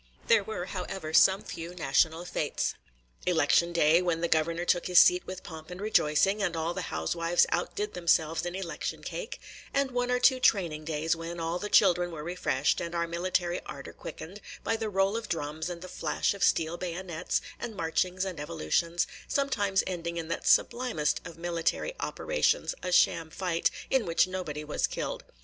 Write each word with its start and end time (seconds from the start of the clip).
There 0.25 0.43
were, 0.43 0.65
however, 0.65 1.13
some 1.13 1.43
few 1.43 1.75
national 1.75 2.25
fêtes:– 2.25 2.73
Election 3.27 3.71
day, 3.71 4.01
when 4.01 4.21
the 4.21 4.27
Governor 4.27 4.65
took 4.65 4.87
his 4.87 4.97
seat 4.97 5.27
with 5.27 5.43
pomp 5.43 5.69
and 5.69 5.79
rejoicing, 5.79 6.41
and 6.41 6.55
all 6.57 6.73
the 6.73 6.81
housewives 6.89 7.45
outdid 7.49 7.93
themselves 7.93 8.43
in 8.43 8.55
election 8.55 9.03
cake, 9.03 9.39
and 9.75 9.91
one 9.91 10.09
or 10.09 10.17
two 10.19 10.39
training 10.39 10.85
days, 10.85 11.15
when 11.15 11.39
all 11.39 11.59
the 11.59 11.69
children 11.69 12.09
were 12.09 12.23
refreshed, 12.23 12.81
and 12.81 12.95
our 12.95 13.07
military 13.07 13.59
ardor 13.67 13.93
quickened, 13.93 14.41
by 14.63 14.75
the 14.75 14.89
roll 14.89 15.15
of 15.15 15.29
drums, 15.29 15.69
and 15.69 15.83
the 15.83 15.87
flash 15.87 16.33
of 16.33 16.43
steel 16.43 16.77
bayonets, 16.77 17.39
and 17.59 17.75
marchings 17.75 18.25
and 18.25 18.39
evolutions,– 18.39 19.05
sometimes 19.27 19.83
ending 19.85 20.17
in 20.17 20.29
that 20.29 20.47
sublimest 20.47 21.21
of 21.25 21.37
military 21.37 21.93
operations, 21.99 22.73
a 22.81 22.91
sham 22.91 23.29
fight, 23.29 23.69
in 23.91 24.07
which 24.07 24.25
nobody 24.25 24.63
was 24.63 24.87
killed. 24.87 25.23